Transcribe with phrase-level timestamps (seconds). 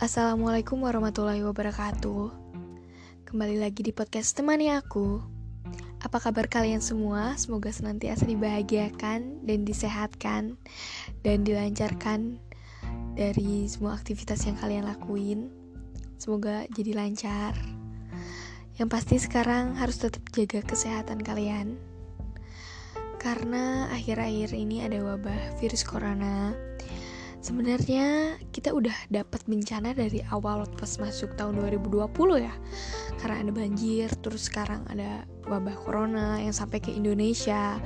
[0.00, 2.32] Assalamualaikum warahmatullahi wabarakatuh.
[3.28, 5.20] Kembali lagi di podcast temani aku.
[6.00, 7.36] Apa kabar kalian semua?
[7.36, 10.56] Semoga senantiasa dibahagiakan dan disehatkan
[11.20, 12.40] dan dilancarkan
[13.12, 15.52] dari semua aktivitas yang kalian lakuin.
[16.16, 17.52] Semoga jadi lancar.
[18.80, 21.76] Yang pasti sekarang harus tetap jaga kesehatan kalian.
[23.20, 26.56] Karena akhir-akhir ini ada wabah virus corona
[27.40, 32.52] Sebenarnya kita udah dapat bencana dari awal pas masuk tahun 2020 ya
[33.16, 37.80] Karena ada banjir, terus sekarang ada wabah corona yang sampai ke Indonesia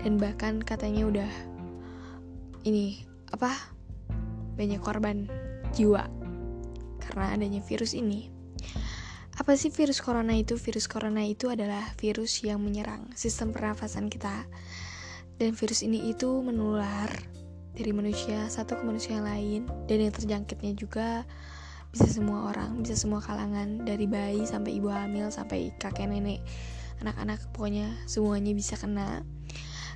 [0.00, 1.32] Dan bahkan katanya udah
[2.64, 3.52] ini apa
[4.56, 5.28] banyak korban
[5.76, 6.08] jiwa
[6.96, 8.32] karena adanya virus ini
[9.34, 10.54] apa sih virus corona itu?
[10.54, 14.46] Virus corona itu adalah virus yang menyerang sistem pernafasan kita.
[15.34, 17.10] Dan virus ini itu menular
[17.74, 21.26] dari manusia satu ke manusia yang lain dan yang terjangkitnya juga
[21.94, 26.42] bisa semua orang, bisa semua kalangan dari bayi sampai ibu hamil sampai kakek nenek,
[27.02, 29.22] anak-anak pokoknya semuanya bisa kena.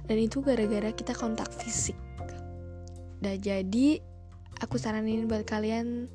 [0.07, 1.99] Dan itu gara-gara kita kontak fisik.
[3.19, 3.99] Nah, jadi
[4.63, 6.07] aku saranin buat kalian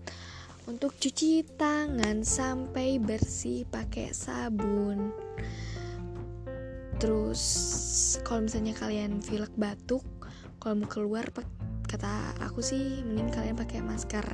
[0.72, 5.12] untuk cuci tangan sampai bersih pakai sabun.
[7.04, 7.44] Terus
[8.24, 10.08] kalau misalnya kalian pilek batuk,
[10.60, 11.26] kalau mau keluar
[11.88, 14.26] kata aku sih mending kalian pakai masker.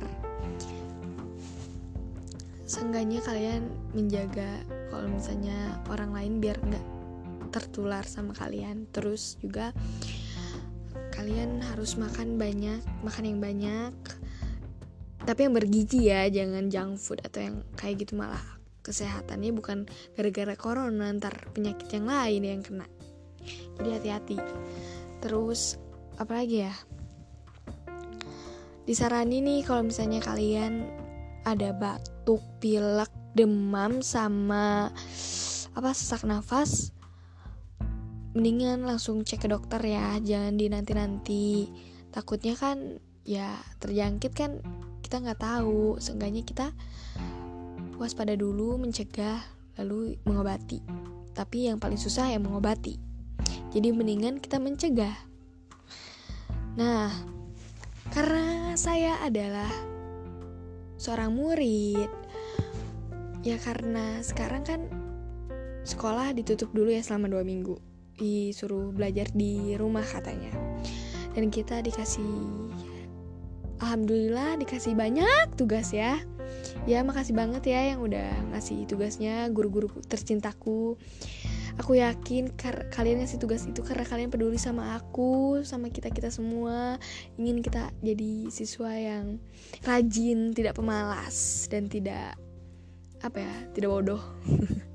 [2.64, 6.86] Seenggaknya kalian menjaga kalau misalnya orang lain biar nggak
[7.50, 8.86] tertular sama kalian.
[8.94, 9.74] Terus juga
[11.12, 13.94] kalian harus makan banyak makan yang banyak.
[15.20, 18.40] Tapi yang bergizi ya jangan junk food atau yang kayak gitu malah.
[18.80, 19.84] Kesehatannya bukan
[20.16, 22.88] gara-gara corona ntar penyakit yang lain yang kena.
[23.76, 24.36] Jadi hati-hati.
[25.20, 25.76] Terus
[26.20, 26.74] apalagi ya?
[28.84, 30.84] Disarani nih kalau misalnya kalian
[31.48, 34.92] ada batuk pilek demam sama
[35.72, 36.92] apa sesak nafas
[38.34, 40.20] mendingan langsung cek ke dokter ya.
[40.20, 41.44] Jangan di nanti nanti
[42.12, 44.60] takutnya kan ya terjangkit kan
[45.00, 45.96] kita nggak tahu.
[45.98, 46.70] Seenggaknya kita
[47.98, 49.40] waspada dulu mencegah
[49.80, 50.82] lalu mengobati.
[51.34, 52.98] Tapi yang paling susah ya mengobati.
[53.70, 55.29] Jadi mendingan kita mencegah
[56.80, 57.12] Nah,
[58.08, 59.68] karena saya adalah
[60.96, 62.08] seorang murid,
[63.44, 64.80] ya karena sekarang kan
[65.84, 67.76] sekolah ditutup dulu ya selama dua minggu,
[68.16, 70.56] disuruh belajar di rumah katanya,
[71.36, 72.72] dan kita dikasih,
[73.84, 76.16] alhamdulillah dikasih banyak tugas ya.
[76.88, 80.96] Ya makasih banget ya yang udah ngasih tugasnya guru-guru tercintaku
[81.76, 82.50] aku yakin
[82.90, 86.98] kalian ngasih tugas itu karena kalian peduli sama aku sama kita kita semua.
[87.36, 89.38] Ingin kita jadi siswa yang
[89.84, 92.34] rajin tidak pemalas dan tidak
[93.20, 94.22] apa ya tidak bodoh.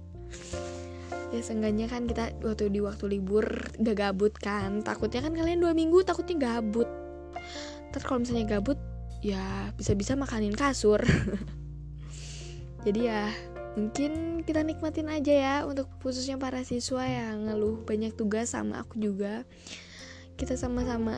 [1.34, 3.44] Ya seenggaknya kan kita waktu di waktu libur
[3.76, 4.80] gak gabut kan.
[4.80, 6.88] Takutnya kan kalian dua minggu takutnya gabut.
[7.92, 8.80] Terus kalau misalnya gabut
[9.20, 11.04] ya bisa-bisa makanin kasur.
[12.88, 13.28] Jadi ya
[13.76, 19.00] mungkin kita nikmatin aja ya untuk khususnya para siswa yang ngeluh banyak tugas sama aku
[19.00, 19.44] juga.
[20.36, 21.16] Kita sama-sama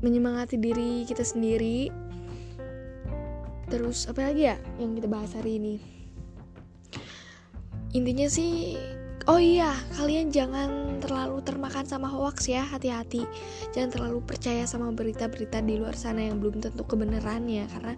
[0.00, 1.92] menyemangati diri kita sendiri.
[3.68, 5.74] Terus apa lagi ya yang kita bahas hari ini?
[7.92, 8.76] Intinya sih
[9.26, 13.24] oh iya kalian jangan terlalu termakan sama hoax ya hati-hati.
[13.76, 17.94] Jangan terlalu percaya sama berita-berita di luar sana yang belum tentu kebenarannya karena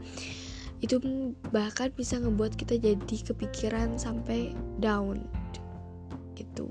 [0.78, 1.02] itu
[1.50, 5.26] bahkan bisa ngebuat kita jadi kepikiran sampai down
[6.38, 6.70] gitu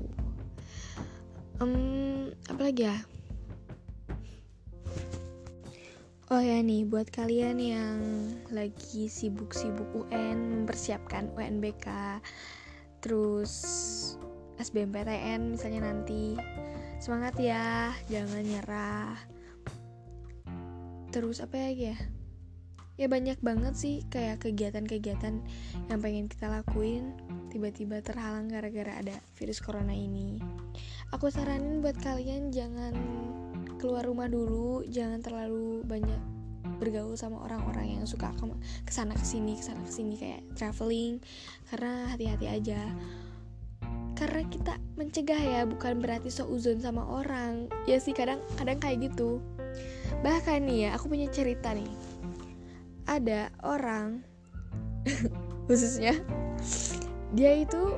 [1.59, 2.97] um, apa lagi ya
[6.27, 8.03] Oh ya nih, buat kalian yang
[8.51, 11.87] lagi sibuk-sibuk UN, mempersiapkan UNBK,
[12.99, 13.55] terus
[14.59, 16.35] SBMPTN misalnya nanti,
[16.99, 19.15] semangat ya, jangan nyerah.
[21.15, 21.97] Terus apa lagi ya?
[22.97, 25.37] Ya banyak banget sih kayak kegiatan-kegiatan
[25.87, 27.13] yang pengen kita lakuin
[27.53, 30.41] tiba-tiba terhalang gara-gara ada virus corona ini.
[31.13, 32.93] Aku saranin buat kalian jangan
[33.77, 36.19] keluar rumah dulu jangan terlalu banyak
[36.77, 38.33] bergaul sama orang-orang yang suka
[38.85, 41.21] ke sana ke sini ke sana ke sini kayak traveling
[41.69, 42.81] karena hati-hati aja.
[44.17, 47.69] Karena kita mencegah ya bukan berarti so uzon sama orang.
[47.85, 49.37] Ya sih kadang kadang kayak gitu.
[50.25, 52.16] Bahkan nih ya aku punya cerita nih
[53.07, 54.21] ada orang
[55.67, 56.13] khususnya
[57.31, 57.95] dia itu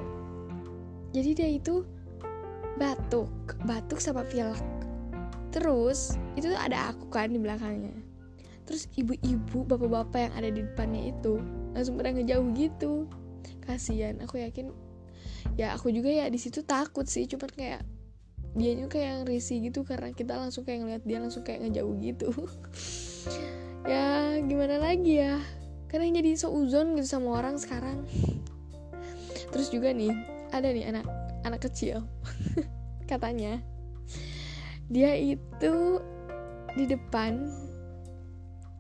[1.10, 1.86] jadi dia itu
[2.78, 3.30] batuk
[3.66, 4.62] batuk sama pilek.
[5.50, 7.94] Terus itu ada aku kan di belakangnya.
[8.70, 11.42] Terus ibu-ibu bapak-bapak yang ada di depannya itu
[11.74, 13.10] langsung pada ngejauh gitu.
[13.66, 14.70] Kasihan aku yakin
[15.58, 17.82] ya aku juga ya di situ takut sih cuman kayak
[18.58, 21.96] dia juga kayak yang risih gitu karena kita langsung kayak ngeliat dia langsung kayak ngejauh
[22.02, 22.30] gitu
[23.88, 25.40] ya gimana lagi ya?
[25.90, 28.06] Karena jadi seuzon gitu sama orang sekarang.
[29.50, 30.14] Terus juga nih
[30.54, 31.06] ada nih anak
[31.46, 32.06] anak kecil.
[33.10, 33.62] Katanya
[34.90, 36.02] dia itu
[36.74, 37.50] di depan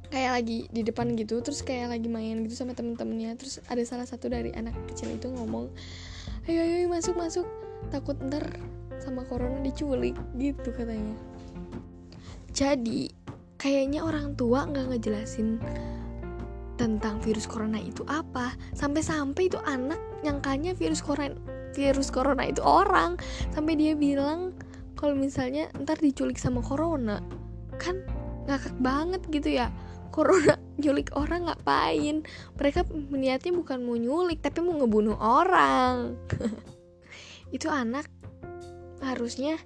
[0.09, 3.37] kayak lagi di depan gitu terus kayak lagi main gitu sama temen-temennya.
[3.37, 5.69] Terus ada salah satu dari anak kecil itu ngomong
[6.45, 7.47] ayo ayo masuk masuk.
[7.89, 8.43] Takut ntar
[9.01, 11.15] sama corona diculik gitu katanya.
[12.53, 13.18] Jadi
[13.59, 15.59] kayaknya orang tua nggak ngejelasin
[16.79, 18.55] tentang virus corona itu apa.
[18.71, 21.35] Sampai-sampai itu anak nyangkanya virus corona
[21.75, 23.19] virus corona itu orang.
[23.51, 24.55] Sampai dia bilang
[24.95, 27.19] kalau misalnya ntar diculik sama corona.
[27.75, 27.99] Kan
[28.47, 29.67] ngakak banget gitu ya.
[30.09, 32.23] Corona nyulik orang ngapain?
[32.55, 36.15] Mereka niatnya bukan mau nyulik tapi mau ngebunuh orang.
[37.55, 38.07] Itu anak
[39.03, 39.59] harusnya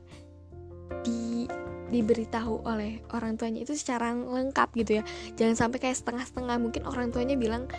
[1.06, 1.46] di
[1.94, 5.04] diberitahu oleh orang tuanya itu secara lengkap gitu ya.
[5.38, 7.70] Jangan sampai kayak setengah-setengah mungkin orang tuanya bilang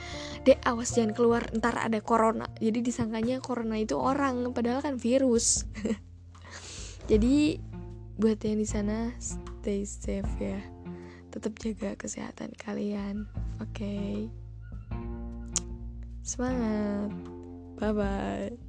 [0.47, 2.47] dek awas jangan keluar ntar ada corona.
[2.63, 5.67] Jadi disangkanya corona itu orang padahal kan virus.
[7.11, 7.59] Jadi
[8.15, 10.63] buat yang di sana stay safe ya.
[11.35, 13.27] Tetap jaga kesehatan kalian.
[13.59, 13.83] Oke.
[13.83, 14.15] Okay?
[16.25, 17.13] semangat.
[17.77, 18.64] Bye bye